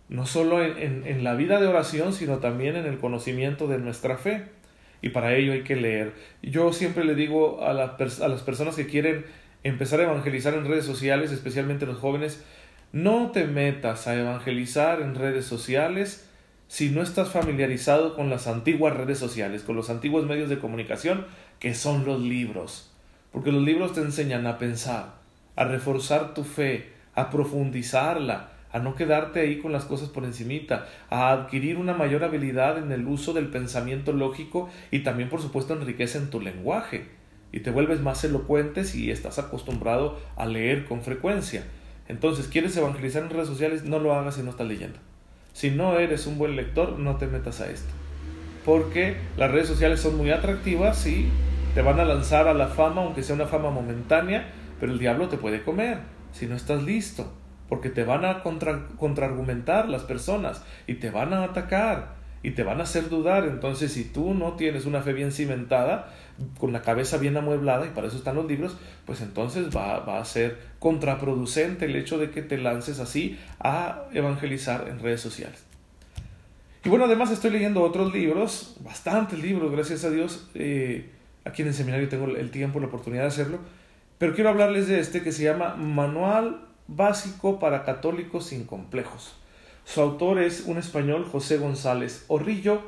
no 0.09 0.25
solo 0.25 0.63
en, 0.63 1.05
en, 1.05 1.24
la 1.25 1.36
vida 1.36 1.59
de 1.59 1.67
oración, 1.67 2.13
sino 2.13 2.38
también 2.38 2.77
en 2.77 2.86
el 2.86 2.97
conocimiento 2.97 3.67
de 3.67 3.77
nuestra 3.77 4.17
fe. 4.17 4.45
Y 5.01 5.09
para 5.09 5.36
ello 5.36 5.51
hay 5.51 5.63
que 5.63 5.75
leer. 5.75 6.13
Yo 6.41 6.71
siempre 6.71 7.03
le 7.03 7.13
digo 7.13 7.62
a, 7.62 7.71
a 7.71 8.27
las 8.27 8.41
personas 8.41 8.75
que 8.75 8.88
quieren 8.88 9.25
empezar 9.63 10.00
a 10.00 10.03
evangelizar 10.03 10.53
en 10.53 10.65
redes 10.65 10.86
sociales, 10.86 11.31
especialmente 11.31 11.86
los 11.86 11.97
jóvenes, 11.97 12.43
no 12.93 13.31
te 13.31 13.45
metas 13.45 14.07
a 14.07 14.15
evangelizar 14.15 15.01
en 15.01 15.15
redes 15.15 15.45
sociales 15.45 16.27
si 16.67 16.89
no 16.89 17.01
estás 17.01 17.29
familiarizado 17.29 18.15
con 18.15 18.29
las 18.29 18.47
antiguas 18.47 18.95
redes 18.95 19.17
sociales, 19.17 19.62
con 19.62 19.75
los 19.75 19.89
antiguos 19.89 20.25
medios 20.25 20.50
de 20.50 20.59
comunicación, 20.59 21.25
que 21.59 21.74
son 21.74 22.05
los 22.05 22.21
libros. 22.21 22.91
Porque 23.31 23.51
los 23.51 23.63
libros 23.63 23.93
te 23.93 24.01
enseñan 24.01 24.48
a 24.48 24.57
pensar, 24.57 25.15
a 25.55 25.65
reforzar 25.65 26.34
tu 26.34 26.43
fe, 26.43 26.91
a 27.13 27.29
profundizarla, 27.29 28.50
a 28.72 28.79
no 28.79 28.96
quedarte 28.96 29.39
ahí 29.39 29.60
con 29.60 29.72
las 29.72 29.86
cosas 29.86 30.10
por 30.10 30.24
encimita, 30.24 30.88
a 31.10 31.31
adquirir 31.31 31.77
una 31.77 31.93
mayor 31.93 32.24
habilidad 32.24 32.77
en 32.77 32.91
el 32.91 33.07
uso 33.07 33.34
del 33.34 33.48
pensamiento 33.48 34.12
lógico 34.12 34.69
y 34.91 35.00
también 35.00 35.29
por 35.29 35.41
supuesto 35.41 35.74
enriquecen 35.74 36.29
tu 36.29 36.41
lenguaje 36.41 37.05
y 37.51 37.62
te 37.62 37.72
vuelves 37.72 38.01
más 38.01 38.24
elocuente 38.24 38.84
si 38.84 39.10
estás 39.10 39.39
acostumbrado 39.39 40.19
a 40.36 40.46
leer 40.46 40.86
con 40.86 41.01
frecuencia. 41.01 41.63
Entonces, 42.07 42.48
¿quieres 42.48 42.75
evangelizar 42.77 43.24
en 43.24 43.29
redes 43.29 43.48
sociales? 43.48 43.84
No 43.84 44.00
lo 44.00 44.13
hagas 44.13 44.36
si 44.36 44.43
no 44.43 44.51
estás 44.51 44.67
leyendo. 44.67 44.98
Si 45.53 45.72
no 45.72 45.98
eres 45.98 46.27
un 46.27 46.38
buen 46.38 46.55
lector, 46.55 47.00
no 47.00 47.17
te 47.17 47.27
metas 47.27 47.62
a 47.62 47.69
esto. 47.69 47.89
Porque 48.63 49.17
las 49.38 49.51
redes 49.51 49.67
sociales 49.67 50.00
son 50.00 50.17
muy 50.17 50.29
atractivas, 50.31 50.98
sí, 50.98 51.29
te 51.77 51.84
van 51.84 52.00
a 52.00 52.05
lanzar 52.05 52.48
a 52.48 52.55
la 52.55 52.69
fama, 52.69 53.03
aunque 53.03 53.22
sea 53.22 53.36
una 53.36 53.46
fama 53.46 53.69
momentánea, 53.69 54.48
pero 54.79 54.91
el 54.91 54.98
diablo 54.98 55.29
te 55.29 55.38
puede 55.38 55.62
comer 55.62 56.00
si 56.31 56.48
no 56.48 56.55
estás 56.55 56.81
listo, 56.81 57.31
porque 57.69 57.91
te 57.91 58.03
van 58.03 58.25
a 58.25 58.41
contra, 58.41 58.88
contraargumentar 58.98 59.88
las 59.88 60.01
personas 60.01 60.63
y 60.88 60.96
te 60.96 61.12
van 61.12 61.36
a 61.36 61.43
atacar 61.43 62.15
y 62.41 62.50
te 62.50 62.63
van 62.63 62.79
a 62.79 62.84
hacer 62.86 63.10
dudar. 63.10 63.46
Entonces, 63.46 63.93
si 63.93 64.05
tú 64.05 64.34
no 64.34 64.53
tienes 64.53 64.88
una 64.88 65.03
fe 65.03 65.13
bien 65.13 65.31
cimentada, 65.31 66.12
con 66.60 66.74
la 66.74 66.81
cabeza 66.81 67.19
bien 67.19 67.38
amueblada, 67.38 67.86
y 67.86 67.89
para 67.89 68.07
eso 68.07 68.17
están 68.17 68.38
los 68.38 68.48
libros, 68.48 68.75
pues 69.05 69.22
entonces 69.22 69.67
va, 69.69 70.00
va, 70.00 70.17
a 70.17 70.25
ser 70.25 70.57
contraproducente 70.79 71.86
el 71.86 71.96
hecho 71.96 72.17
de 72.17 72.31
que 72.31 72.41
te 72.41 72.57
lances 72.57 73.00
así 73.00 73.38
a 73.60 74.05
evangelizar 74.13 74.88
en 74.88 74.98
redes 74.98 75.22
sociales. 75.22 75.63
Y 76.84 76.89
bueno, 76.89 77.05
además 77.05 77.29
estoy 77.29 77.51
leyendo 77.51 77.84
otros 77.84 78.12
libros, 78.12 78.77
bastantes 78.79 79.38
libros, 79.38 79.72
gracias 79.72 80.05
a 80.05 80.10
Dios. 80.10 80.50
Eh, 80.55 81.12
aquí 81.48 81.62
en 81.62 81.70
el 81.70 81.74
seminario 81.74 82.10
tengo 82.10 82.25
el 82.25 82.51
tiempo, 82.51 82.80
la 82.80 82.88
oportunidad 82.88 83.24
de 83.24 83.30
hacerlo. 83.30 83.60
Pero 84.18 84.34
quiero 84.34 84.50
hablarles 84.50 84.88
de 84.88 85.00
este 85.00 85.22
que 85.22 85.32
se 85.32 85.44
llama 85.44 85.75
Manual 85.75 86.62
Básico 86.88 87.60
para 87.60 87.84
Católicos 87.84 88.48
sin 88.48 88.66
Complejos. 88.66 89.36
Su 89.86 90.01
autor 90.01 90.39
es 90.39 90.66
un 90.66 90.77
español, 90.77 91.25
José 91.25 91.58
González 91.58 92.25
Orrillo, 92.27 92.82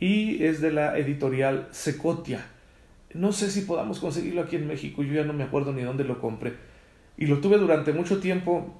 y 0.00 0.42
es 0.44 0.60
de 0.60 0.72
la 0.72 0.98
editorial 0.98 1.68
Secotia. 1.70 2.46
No 3.12 3.32
sé 3.32 3.50
si 3.50 3.62
podamos 3.62 4.00
conseguirlo 4.00 4.42
aquí 4.42 4.56
en 4.56 4.66
México, 4.66 5.02
yo 5.02 5.12
ya 5.12 5.24
no 5.24 5.32
me 5.32 5.44
acuerdo 5.44 5.72
ni 5.72 5.82
dónde 5.82 6.04
lo 6.04 6.20
compré. 6.20 6.54
Y 7.16 7.26
lo 7.26 7.40
tuve 7.40 7.58
durante 7.58 7.92
mucho 7.92 8.20
tiempo 8.20 8.74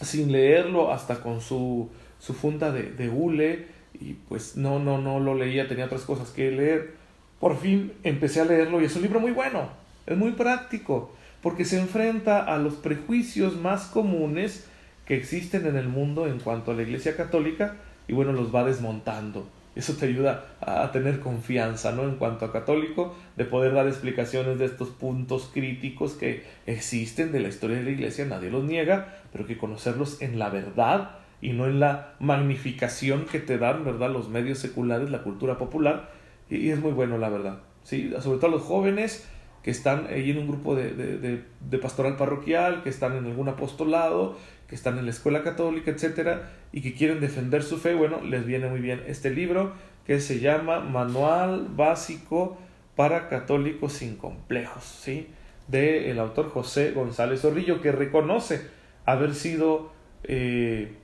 sin 0.00 0.30
leerlo, 0.30 0.92
hasta 0.92 1.20
con 1.20 1.40
su, 1.40 1.88
su 2.18 2.34
funda 2.34 2.70
de, 2.70 2.84
de 2.92 3.08
hule 3.08 3.66
y 3.94 4.14
pues 4.28 4.56
no, 4.56 4.78
no, 4.78 4.98
no 4.98 5.20
lo 5.20 5.34
leía, 5.34 5.66
tenía 5.66 5.86
otras 5.86 6.02
cosas 6.02 6.30
que 6.30 6.50
leer. 6.50 6.99
Por 7.40 7.56
fin 7.58 7.92
empecé 8.04 8.42
a 8.42 8.44
leerlo 8.44 8.80
y 8.80 8.84
es 8.84 8.94
un 8.94 9.02
libro 9.02 9.18
muy 9.18 9.32
bueno, 9.32 9.70
es 10.06 10.16
muy 10.16 10.32
práctico, 10.32 11.12
porque 11.42 11.64
se 11.64 11.80
enfrenta 11.80 12.44
a 12.44 12.58
los 12.58 12.74
prejuicios 12.74 13.56
más 13.56 13.86
comunes 13.86 14.68
que 15.06 15.16
existen 15.16 15.66
en 15.66 15.76
el 15.76 15.88
mundo 15.88 16.26
en 16.26 16.38
cuanto 16.38 16.70
a 16.70 16.74
la 16.74 16.82
Iglesia 16.82 17.16
Católica 17.16 17.76
y 18.06 18.12
bueno, 18.12 18.32
los 18.32 18.54
va 18.54 18.64
desmontando. 18.64 19.48
Eso 19.74 19.94
te 19.94 20.06
ayuda 20.06 20.44
a 20.60 20.90
tener 20.92 21.20
confianza, 21.20 21.92
¿no? 21.92 22.02
En 22.02 22.16
cuanto 22.16 22.44
a 22.44 22.52
católico, 22.52 23.16
de 23.36 23.44
poder 23.44 23.72
dar 23.72 23.86
explicaciones 23.86 24.58
de 24.58 24.66
estos 24.66 24.90
puntos 24.90 25.48
críticos 25.54 26.12
que 26.12 26.44
existen 26.66 27.32
de 27.32 27.40
la 27.40 27.48
historia 27.48 27.78
de 27.78 27.84
la 27.84 27.90
Iglesia, 27.90 28.26
nadie 28.26 28.50
los 28.50 28.64
niega, 28.64 29.14
pero 29.32 29.46
que 29.46 29.56
conocerlos 29.56 30.20
en 30.20 30.38
la 30.38 30.50
verdad 30.50 31.12
y 31.40 31.52
no 31.52 31.66
en 31.66 31.80
la 31.80 32.14
magnificación 32.18 33.24
que 33.24 33.38
te 33.38 33.58
dan, 33.58 33.84
¿verdad? 33.84 34.10
Los 34.10 34.28
medios 34.28 34.58
seculares, 34.58 35.08
la 35.08 35.22
cultura 35.22 35.56
popular, 35.56 36.10
y, 36.50 36.70
es 36.70 36.80
muy 36.80 36.92
bueno, 36.92 37.18
la 37.18 37.28
verdad. 37.28 37.60
¿sí? 37.84 38.12
Sobre 38.20 38.38
todo 38.38 38.50
los 38.50 38.62
jóvenes 38.62 39.26
que 39.62 39.70
están 39.70 40.06
ahí 40.06 40.30
en 40.30 40.38
un 40.38 40.48
grupo 40.48 40.74
de, 40.74 40.94
de, 40.94 41.44
de, 41.60 41.78
pastoral 41.78 42.16
parroquial, 42.16 42.82
que 42.82 42.88
están 42.88 43.16
en 43.16 43.26
algún 43.26 43.48
apostolado, 43.48 44.36
que 44.68 44.74
están 44.74 44.98
en 44.98 45.04
la 45.04 45.10
escuela 45.10 45.42
católica, 45.42 45.90
etcétera, 45.90 46.50
y 46.72 46.80
que 46.80 46.94
quieren 46.94 47.20
defender 47.20 47.62
su 47.62 47.76
fe, 47.76 47.94
bueno, 47.94 48.22
les 48.22 48.46
viene 48.46 48.68
muy 48.68 48.80
bien 48.80 49.02
este 49.06 49.30
libro 49.30 49.72
que 50.06 50.20
se 50.20 50.40
llama 50.40 50.80
Manual 50.80 51.68
Básico 51.76 52.56
para 52.96 53.28
Católicos 53.28 53.92
sin 53.92 54.16
Complejos, 54.16 54.84
¿sí? 54.84 55.28
De 55.68 56.10
el 56.10 56.18
autor 56.18 56.50
José 56.50 56.92
González 56.92 57.42
Zorrillo, 57.42 57.80
que 57.80 57.92
reconoce 57.92 58.62
haber 59.04 59.34
sido 59.34 59.92
eh, 60.24 60.96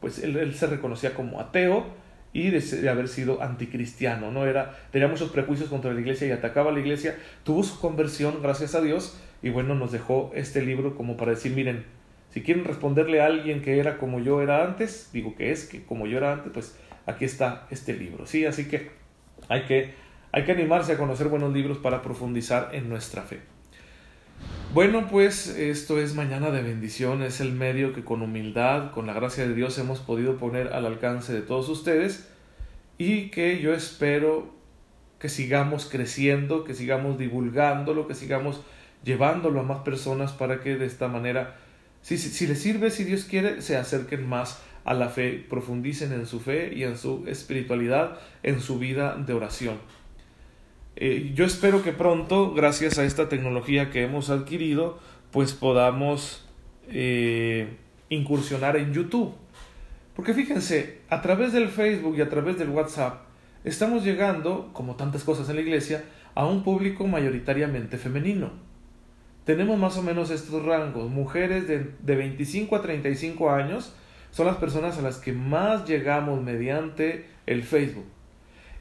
pues 0.00 0.18
él, 0.22 0.54
se 0.54 0.66
reconocía 0.66 1.14
como 1.14 1.40
ateo 1.40 1.86
y 2.32 2.50
de, 2.50 2.88
haber 2.88 3.08
sido 3.08 3.42
anticristiano, 3.42 4.30
¿no? 4.30 4.46
Era, 4.46 4.78
tenía 4.92 5.08
muchos 5.08 5.30
prejuicios 5.30 5.68
contra 5.68 5.92
la 5.92 6.00
iglesia 6.00 6.28
y 6.28 6.30
atacaba 6.30 6.70
a 6.70 6.72
la 6.72 6.80
iglesia, 6.80 7.16
tuvo 7.44 7.62
su 7.62 7.80
conversión, 7.80 8.40
gracias 8.42 8.74
a 8.74 8.80
Dios, 8.80 9.18
y 9.42 9.50
bueno, 9.50 9.74
nos 9.74 9.92
dejó 9.92 10.30
este 10.34 10.62
libro 10.62 10.96
como 10.96 11.16
para 11.16 11.32
decir, 11.32 11.52
miren, 11.52 11.84
si 12.30 12.42
quieren 12.42 12.64
responderle 12.64 13.20
a 13.20 13.26
alguien 13.26 13.62
que 13.62 13.78
era 13.78 13.98
como 13.98 14.20
yo 14.20 14.42
era 14.42 14.64
antes, 14.64 15.10
digo 15.12 15.34
que 15.34 15.50
es 15.50 15.66
que 15.66 15.82
como 15.84 16.06
yo 16.06 16.18
era 16.18 16.32
antes, 16.32 16.52
pues 16.52 16.76
aquí 17.06 17.24
está 17.24 17.66
este 17.70 17.94
libro, 17.94 18.26
¿sí? 18.26 18.46
Así 18.46 18.68
que 18.68 18.90
hay 19.48 19.62
que, 19.62 19.94
hay 20.30 20.44
que 20.44 20.52
animarse 20.52 20.92
a 20.92 20.98
conocer 20.98 21.28
buenos 21.28 21.52
libros 21.52 21.78
para 21.78 22.02
profundizar 22.02 22.70
en 22.72 22.88
nuestra 22.88 23.22
fe. 23.22 23.40
Bueno, 24.72 25.08
pues 25.08 25.48
esto 25.48 25.98
es 25.98 26.14
Mañana 26.14 26.52
de 26.52 26.62
Bendición, 26.62 27.24
es 27.24 27.40
el 27.40 27.50
medio 27.50 27.92
que 27.92 28.04
con 28.04 28.22
humildad, 28.22 28.92
con 28.92 29.04
la 29.08 29.12
gracia 29.12 29.44
de 29.44 29.52
Dios 29.52 29.76
hemos 29.78 29.98
podido 29.98 30.36
poner 30.36 30.72
al 30.72 30.86
alcance 30.86 31.32
de 31.32 31.42
todos 31.42 31.68
ustedes 31.68 32.28
y 32.96 33.30
que 33.30 33.60
yo 33.60 33.74
espero 33.74 34.54
que 35.18 35.28
sigamos 35.28 35.86
creciendo, 35.86 36.62
que 36.62 36.74
sigamos 36.74 37.18
divulgándolo, 37.18 38.06
que 38.06 38.14
sigamos 38.14 38.60
llevándolo 39.02 39.58
a 39.58 39.64
más 39.64 39.80
personas 39.80 40.30
para 40.30 40.60
que 40.60 40.76
de 40.76 40.86
esta 40.86 41.08
manera, 41.08 41.56
si, 42.00 42.16
si, 42.16 42.46
les 42.46 42.62
sirve, 42.62 42.92
si 42.92 43.02
Dios 43.02 43.24
quiere, 43.24 43.62
se 43.62 43.76
acerquen 43.76 44.28
más 44.28 44.62
a 44.84 44.94
la 44.94 45.08
fe, 45.08 45.44
profundicen 45.50 46.12
en 46.12 46.26
su 46.26 46.38
fe 46.38 46.72
y 46.72 46.84
en 46.84 46.96
su 46.96 47.24
espiritualidad, 47.26 48.20
en 48.44 48.60
su 48.60 48.78
vida 48.78 49.16
de 49.16 49.32
oración. 49.32 49.78
Eh, 50.96 51.32
yo 51.34 51.44
espero 51.44 51.82
que 51.82 51.92
pronto, 51.92 52.52
gracias 52.52 52.98
a 52.98 53.04
esta 53.04 53.28
tecnología 53.28 53.90
que 53.90 54.02
hemos 54.02 54.30
adquirido, 54.30 54.98
pues 55.30 55.52
podamos 55.52 56.46
eh, 56.88 57.76
incursionar 58.08 58.76
en 58.76 58.92
YouTube. 58.92 59.34
Porque 60.14 60.34
fíjense, 60.34 61.00
a 61.08 61.22
través 61.22 61.52
del 61.52 61.68
Facebook 61.68 62.16
y 62.18 62.20
a 62.20 62.28
través 62.28 62.58
del 62.58 62.70
WhatsApp, 62.70 63.22
estamos 63.64 64.04
llegando, 64.04 64.70
como 64.72 64.96
tantas 64.96 65.24
cosas 65.24 65.48
en 65.48 65.56
la 65.56 65.62
iglesia, 65.62 66.04
a 66.34 66.46
un 66.46 66.62
público 66.62 67.06
mayoritariamente 67.06 67.96
femenino. 67.96 68.50
Tenemos 69.44 69.78
más 69.78 69.96
o 69.96 70.02
menos 70.02 70.30
estos 70.30 70.64
rangos. 70.64 71.10
Mujeres 71.10 71.66
de, 71.66 71.92
de 72.00 72.16
25 72.16 72.76
a 72.76 72.82
35 72.82 73.50
años 73.50 73.94
son 74.30 74.46
las 74.46 74.56
personas 74.56 74.98
a 74.98 75.02
las 75.02 75.16
que 75.16 75.32
más 75.32 75.88
llegamos 75.88 76.42
mediante 76.42 77.26
el 77.46 77.62
Facebook. 77.62 78.06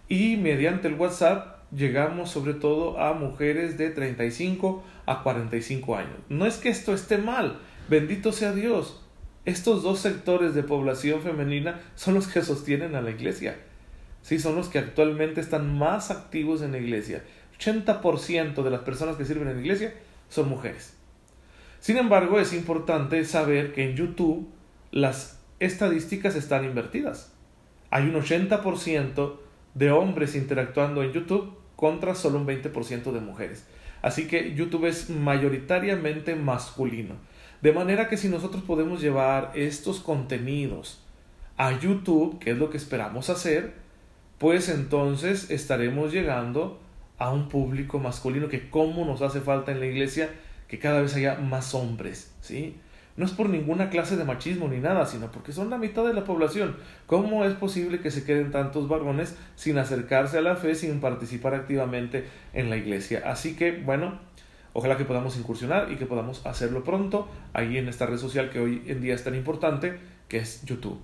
Y 0.08 0.38
mediante 0.38 0.88
el 0.88 0.96
WhatsApp 0.96 1.59
llegamos 1.72 2.30
sobre 2.32 2.54
todo 2.54 3.00
a 3.00 3.14
mujeres 3.14 3.78
de 3.78 3.90
35 3.90 4.84
a 5.06 5.24
45 5.24 5.96
años. 5.96 6.16
No 6.30 6.46
es 6.46 6.58
que 6.58 6.70
esto 6.70 6.94
esté 6.94 7.18
mal, 7.18 7.60
bendito 7.90 8.32
sea 8.32 8.54
Dios. 8.54 9.04
Estos 9.46 9.84
dos 9.84 10.00
sectores 10.00 10.54
de 10.54 10.64
población 10.64 11.22
femenina 11.22 11.82
son 11.96 12.14
los 12.14 12.28
que 12.28 12.42
sostienen 12.42 12.96
a 12.96 13.02
la 13.02 13.12
iglesia. 13.12 13.58
Sí, 14.22 14.38
son 14.40 14.56
los 14.56 14.68
que 14.68 14.80
actualmente 14.80 15.42
están 15.42 15.78
más 15.78 16.12
activos 16.12 16.62
en 16.62 16.74
la 16.74 16.78
iglesia. 16.78 17.24
80% 17.58 18.64
de 18.64 18.70
las 18.70 18.82
personas 18.82 19.16
que 19.16 19.26
sirven 19.26 19.48
en 19.48 19.56
la 19.56 19.62
iglesia 19.62 19.94
son 20.30 20.50
mujeres. 20.50 20.94
Sin 21.80 21.98
embargo, 21.98 22.40
es 22.40 22.54
importante 22.54 23.24
saber 23.26 23.74
que 23.74 23.90
en 23.90 23.96
YouTube 23.96 24.50
las 24.92 25.40
estadísticas 25.60 26.36
están 26.36 26.66
invertidas. 26.66 27.34
Hay 27.90 28.04
un 28.04 28.16
80% 28.16 29.40
de 29.74 29.92
hombres 29.92 30.36
interactuando 30.36 31.04
en 31.04 31.14
YouTube 31.14 31.54
contra 31.76 32.16
solo 32.16 32.40
un 32.40 32.48
20% 32.48 33.12
de 33.12 33.20
mujeres. 33.20 33.66
Así 34.02 34.28
que 34.28 34.54
YouTube 34.56 34.86
es 34.86 35.10
mayoritariamente 35.10 36.36
masculino. 36.36 37.16
De 37.62 37.74
manera 37.74 38.08
que 38.08 38.18
si 38.18 38.30
nosotros 38.30 38.64
podemos 38.64 39.02
llevar 39.02 39.52
estos 39.56 40.00
contenidos 40.00 41.04
a 41.58 41.78
YouTube, 41.78 42.40
que 42.40 42.52
es 42.52 42.58
lo 42.58 42.70
que 42.70 42.78
esperamos 42.78 43.30
hacer, 43.30 43.74
pues 44.38 44.70
entonces 44.70 45.52
estaremos 45.52 46.14
llegando 46.14 46.80
a 47.18 47.32
un 47.32 47.50
público 47.50 48.00
masculino 48.00 48.48
que 48.48 48.70
como 48.70 49.06
nos 49.06 49.22
hace 49.22 49.42
falta 49.42 49.74
en 49.74 49.82
la 49.82 49.86
iglesia 49.86 50.30
que 50.70 50.80
cada 50.80 51.02
vez 51.02 51.16
haya 51.16 51.36
más 51.36 51.74
hombres, 51.74 52.34
¿sí? 52.40 52.76
No 53.20 53.26
es 53.26 53.32
por 53.34 53.50
ninguna 53.50 53.90
clase 53.90 54.16
de 54.16 54.24
machismo 54.24 54.70
ni 54.70 54.78
nada, 54.78 55.06
sino 55.06 55.30
porque 55.30 55.52
son 55.52 55.70
la 55.70 55.78
mitad 55.78 56.06
de 56.06 56.14
la 56.14 56.24
población. 56.24 56.78
¿Cómo 57.06 57.44
es 57.44 57.54
posible 57.54 58.00
que 58.00 58.12
se 58.12 58.24
queden 58.24 58.50
tantos 58.50 58.88
varones 58.88 59.36
sin 59.58 59.78
acercarse 59.78 60.38
a 60.38 60.42
la 60.42 60.56
fe, 60.56 60.74
sin 60.74 61.02
participar 61.02 61.54
activamente 61.54 62.24
en 62.54 62.70
la 62.70 62.78
iglesia? 62.78 63.24
Así 63.26 63.58
que, 63.58 63.74
bueno, 63.74 64.18
ojalá 64.72 64.96
que 64.96 65.04
podamos 65.04 65.38
incursionar 65.38 65.92
y 65.92 65.98
que 65.98 66.06
podamos 66.06 66.46
hacerlo 66.46 66.86
pronto 66.86 67.28
ahí 67.52 67.78
en 67.78 67.90
esta 67.90 68.06
red 68.06 68.18
social 68.18 68.50
que 68.52 68.62
hoy 68.62 68.84
en 68.88 69.02
día 69.02 69.16
es 69.16 69.24
tan 69.26 69.36
importante, 69.36 70.00
que 70.30 70.38
es 70.38 70.64
YouTube. 70.64 71.02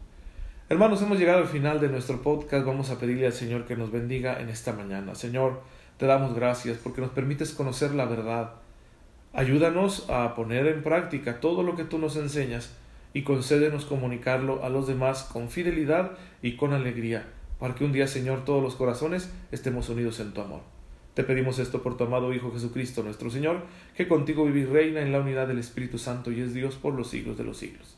Hermanos, 0.69 1.01
hemos 1.01 1.19
llegado 1.19 1.39
al 1.39 1.47
final 1.47 1.81
de 1.81 1.89
nuestro 1.89 2.21
podcast. 2.21 2.65
Vamos 2.65 2.91
a 2.91 2.97
pedirle 2.97 3.25
al 3.25 3.33
Señor 3.33 3.65
que 3.65 3.75
nos 3.75 3.91
bendiga 3.91 4.39
en 4.39 4.47
esta 4.47 4.71
mañana. 4.71 5.15
Señor, 5.15 5.63
te 5.97 6.05
damos 6.05 6.33
gracias 6.33 6.77
porque 6.77 7.01
nos 7.01 7.09
permites 7.09 7.51
conocer 7.51 7.93
la 7.93 8.05
verdad 8.05 8.53
Ayúdanos 9.35 10.09
a 10.09 10.33
poner 10.33 10.65
en 10.67 10.81
práctica 10.81 11.41
todo 11.41 11.61
lo 11.61 11.75
que 11.75 11.83
tú 11.83 11.97
nos 11.97 12.15
enseñas 12.15 12.73
y 13.13 13.23
concédenos 13.23 13.83
comunicarlo 13.83 14.63
a 14.63 14.69
los 14.69 14.87
demás 14.87 15.23
con 15.23 15.49
fidelidad 15.49 16.13
y 16.41 16.55
con 16.55 16.71
alegría, 16.71 17.27
para 17.59 17.75
que 17.75 17.83
un 17.83 17.91
día, 17.91 18.07
Señor, 18.07 18.45
todos 18.45 18.63
los 18.63 18.75
corazones 18.75 19.29
estemos 19.51 19.89
unidos 19.89 20.21
en 20.21 20.31
tu 20.31 20.39
amor. 20.39 20.61
Te 21.15 21.25
pedimos 21.25 21.59
esto 21.59 21.83
por 21.83 21.97
tu 21.97 22.05
amado 22.05 22.33
Hijo 22.33 22.49
Jesucristo, 22.53 23.03
nuestro 23.03 23.29
Señor, 23.29 23.63
que 23.93 24.07
contigo 24.07 24.45
vive 24.45 24.61
y 24.61 24.65
reina 24.65 25.01
en 25.01 25.11
la 25.11 25.19
unidad 25.19 25.49
del 25.49 25.59
Espíritu 25.59 25.97
Santo 25.97 26.31
y 26.31 26.39
es 26.39 26.53
Dios 26.53 26.75
por 26.75 26.93
los 26.93 27.09
siglos 27.09 27.37
de 27.37 27.43
los 27.43 27.57
siglos. 27.57 27.97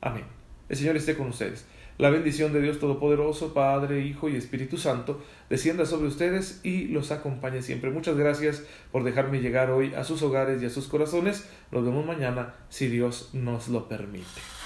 Amén. 0.00 0.24
El 0.70 0.76
Señor 0.78 0.96
esté 0.96 1.14
con 1.14 1.28
ustedes. 1.28 1.66
La 2.00 2.08
bendición 2.08 2.54
de 2.54 2.62
Dios 2.62 2.78
Todopoderoso, 2.78 3.52
Padre, 3.52 4.00
Hijo 4.06 4.30
y 4.30 4.36
Espíritu 4.36 4.78
Santo, 4.78 5.20
descienda 5.50 5.84
sobre 5.84 6.08
ustedes 6.08 6.60
y 6.62 6.86
los 6.86 7.10
acompañe 7.10 7.60
siempre. 7.60 7.90
Muchas 7.90 8.16
gracias 8.16 8.64
por 8.90 9.04
dejarme 9.04 9.42
llegar 9.42 9.70
hoy 9.70 9.92
a 9.92 10.02
sus 10.02 10.22
hogares 10.22 10.62
y 10.62 10.64
a 10.64 10.70
sus 10.70 10.88
corazones. 10.88 11.46
Nos 11.70 11.84
vemos 11.84 12.06
mañana 12.06 12.54
si 12.70 12.86
Dios 12.86 13.28
nos 13.34 13.68
lo 13.68 13.86
permite. 13.86 14.59